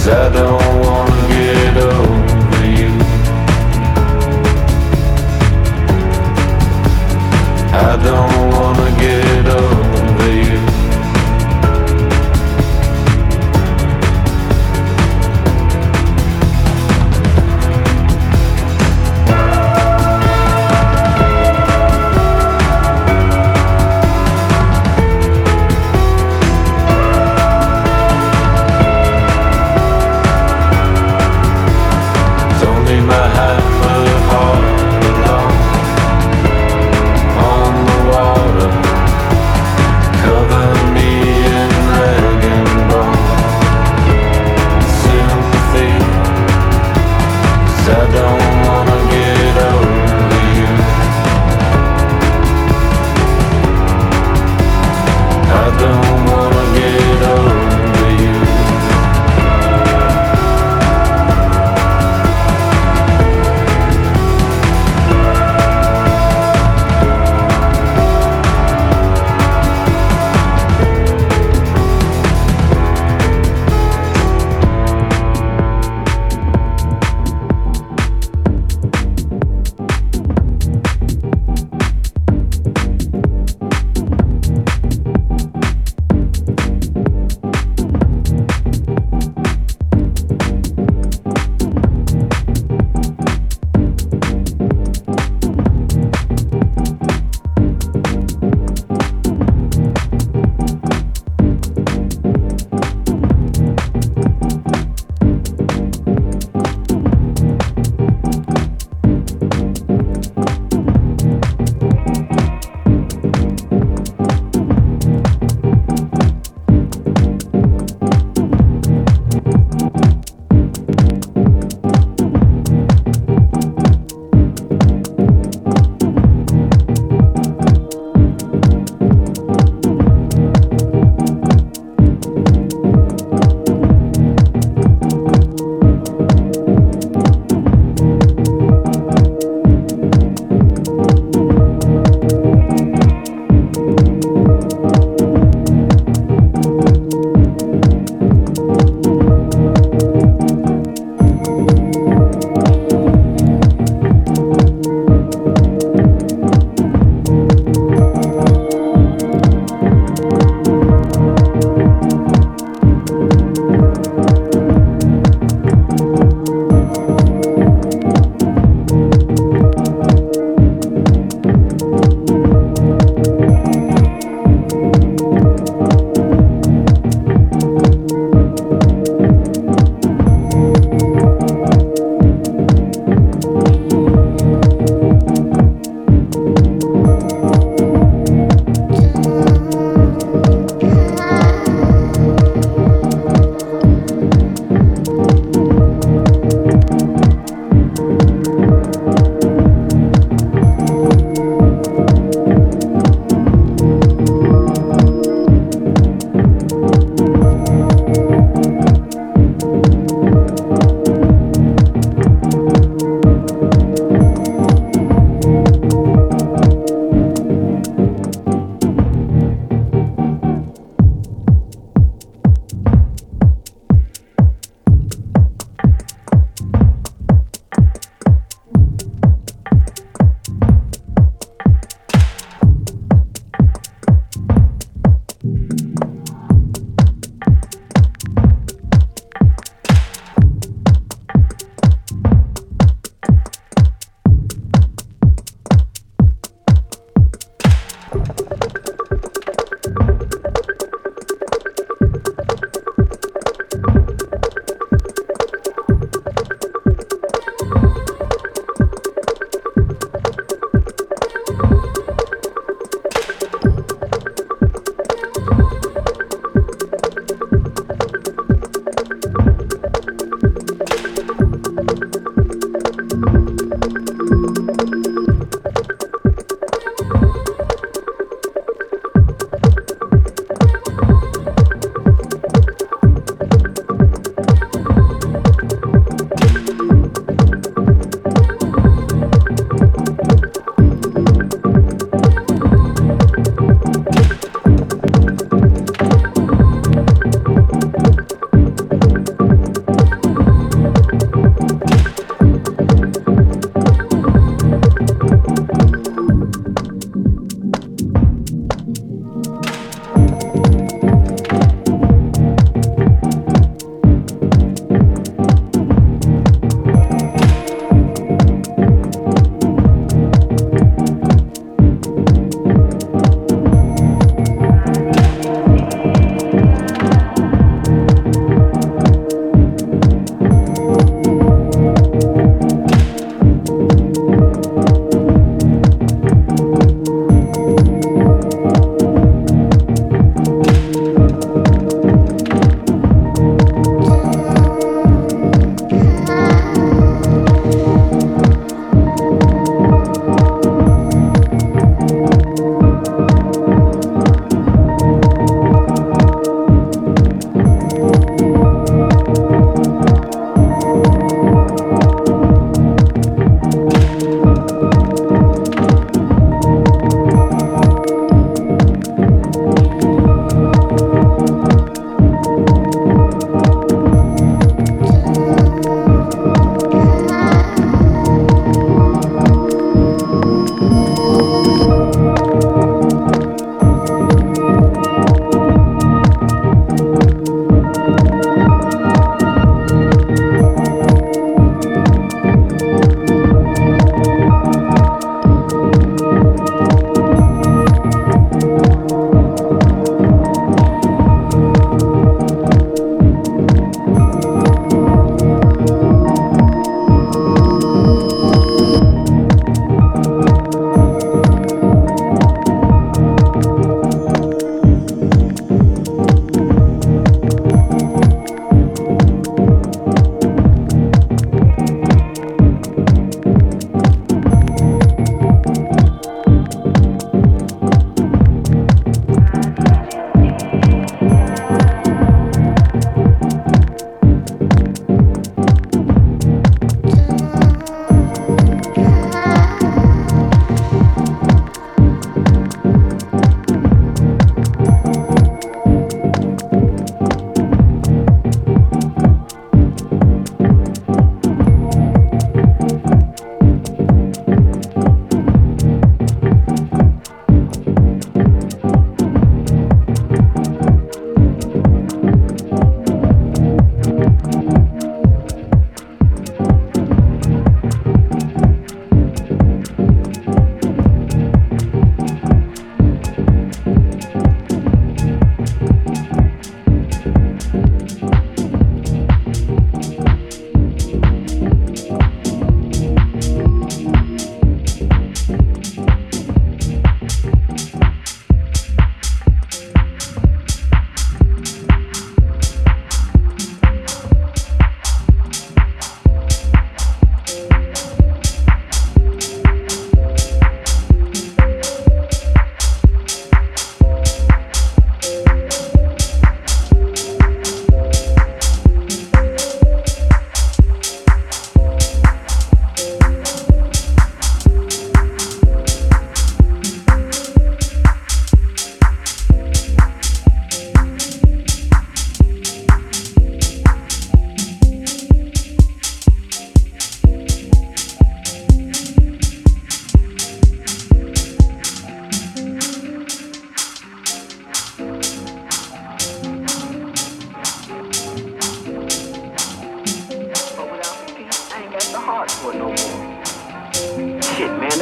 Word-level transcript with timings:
cause 0.00 0.08
I 0.08 0.32
don't 0.32 0.80
wanna 0.80 1.09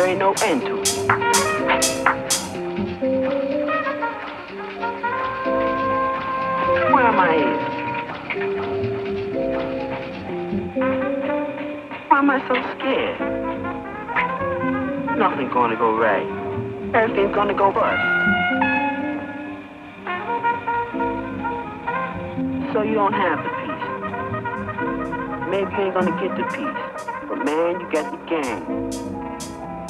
ain't 0.08 0.18
no 0.20 0.32
end 0.42 0.62
to 0.62 0.80
it. 0.80 0.88
Where 6.92 7.04
am 7.04 7.20
I? 7.20 7.36
Why 12.08 12.18
am 12.18 12.30
I 12.30 12.38
so 12.48 12.54
scared? 12.72 13.18
Nothing's 15.18 15.52
gonna 15.52 15.76
go 15.76 15.98
right. 15.98 16.26
Everything's 16.94 17.34
gonna 17.34 17.52
go 17.52 17.70
bust. 17.70 18.00
So 22.72 22.82
you 22.82 22.94
don't 22.94 23.12
have 23.12 23.42
the 23.44 23.50
peace. 23.60 23.88
Maybe 25.50 25.70
you 25.72 25.82
ain't 25.84 25.94
gonna 25.94 26.16
get 26.22 26.34
the 26.34 26.44
peace. 26.56 26.80
But 27.28 27.44
man, 27.44 27.80
you 27.80 27.86
got 27.92 28.10
the 28.10 28.18
game. 28.26 29.07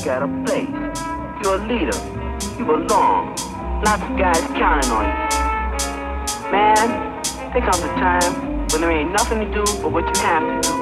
Got 0.09 0.23
a 0.23 0.42
place. 0.47 0.66
You're 1.44 1.57
a 1.57 1.68
leader. 1.68 1.99
You 2.59 2.64
belong. 2.64 3.37
Lots 3.85 4.03
of 4.05 4.16
guys 4.16 4.40
counting 4.57 4.90
on 4.90 5.05
you. 5.05 6.51
Man, 6.51 7.53
there 7.53 7.61
comes 7.61 7.81
a 7.81 7.92
time 8.01 8.66
when 8.68 8.81
there 8.81 8.90
ain't 8.90 9.12
nothing 9.12 9.40
to 9.40 9.53
do 9.53 9.62
but 9.83 9.92
what 9.92 10.05
you 10.07 10.23
have 10.23 10.62
to 10.62 10.68
do. 10.71 10.78